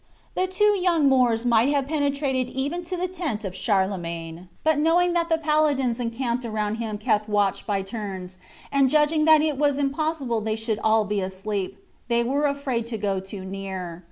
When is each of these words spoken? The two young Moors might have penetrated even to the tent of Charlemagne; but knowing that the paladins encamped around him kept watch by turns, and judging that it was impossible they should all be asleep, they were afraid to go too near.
The 0.33 0.47
two 0.47 0.75
young 0.81 1.07
Moors 1.07 1.45
might 1.45 1.69
have 1.69 1.87
penetrated 1.87 2.49
even 2.51 2.83
to 2.85 2.97
the 2.97 3.07
tent 3.07 3.45
of 3.45 3.53
Charlemagne; 3.55 4.49
but 4.63 4.79
knowing 4.79 5.13
that 5.13 5.29
the 5.29 5.37
paladins 5.37 5.99
encamped 5.99 6.43
around 6.43 6.77
him 6.77 6.97
kept 6.97 7.29
watch 7.29 7.67
by 7.67 7.83
turns, 7.83 8.39
and 8.71 8.89
judging 8.89 9.25
that 9.25 9.43
it 9.43 9.57
was 9.59 9.77
impossible 9.77 10.41
they 10.41 10.55
should 10.55 10.79
all 10.83 11.05
be 11.05 11.21
asleep, 11.21 11.77
they 12.07 12.23
were 12.23 12.47
afraid 12.47 12.87
to 12.87 12.97
go 12.97 13.19
too 13.19 13.45
near. 13.45 13.99